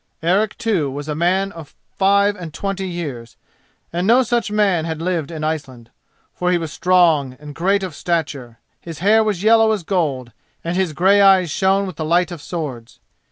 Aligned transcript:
Eric, 0.23 0.57
too, 0.57 0.89
was 0.89 1.07
a 1.07 1.13
man 1.13 1.51
of 1.51 1.75
five 1.95 2.35
and 2.35 2.51
twenty 2.55 2.87
years, 2.87 3.37
and 3.93 4.07
no 4.07 4.23
such 4.23 4.49
man 4.49 4.83
had 4.83 4.99
lived 4.99 5.29
in 5.29 5.43
Iceland. 5.43 5.91
For 6.33 6.51
he 6.51 6.57
was 6.57 6.73
strong 6.73 7.33
and 7.39 7.53
great 7.53 7.83
of 7.83 7.93
stature, 7.93 8.57
his 8.79 8.97
hair 8.97 9.23
was 9.23 9.43
yellow 9.43 9.73
as 9.73 9.83
gold, 9.83 10.31
and 10.63 10.75
his 10.75 10.93
grey 10.93 11.21
eyes 11.21 11.51
shone 11.51 11.85
with 11.85 11.97
the 11.97 12.03
light 12.05 12.31
of 12.31 12.41
swords. 12.41 12.99